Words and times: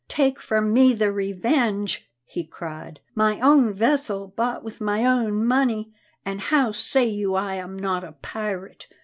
"Take 0.07 0.39
from 0.41 0.73
me 0.73 0.93
the 0.95 1.11
Revenge!" 1.11 2.09
he 2.25 2.43
cried, 2.43 3.01
"my 3.13 3.39
own 3.39 3.71
vessel, 3.71 4.29
bought 4.35 4.63
with 4.63 4.81
my 4.81 5.05
own 5.05 5.45
money! 5.45 5.93
And 6.25 6.41
how 6.41 6.71
say 6.71 7.05
you 7.05 7.35
I 7.35 7.53
am 7.53 7.77
not 7.77 8.03
a 8.03 8.13
pirate? 8.13 8.87